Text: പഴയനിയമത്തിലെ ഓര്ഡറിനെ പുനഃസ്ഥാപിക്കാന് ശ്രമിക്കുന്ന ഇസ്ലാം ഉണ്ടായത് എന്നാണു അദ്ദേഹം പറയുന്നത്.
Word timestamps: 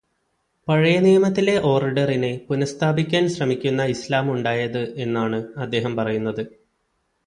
പഴയനിയമത്തിലെ 0.67 1.61
ഓര്ഡറിനെ 1.63 2.31
പുനഃസ്ഥാപിക്കാന് 2.47 3.27
ശ്രമിക്കുന്ന 3.27 3.85
ഇസ്ലാം 3.85 4.31
ഉണ്ടായത് 4.31 4.93
എന്നാണു 4.97 5.41
അദ്ദേഹം 5.57 5.95
പറയുന്നത്. 5.95 6.43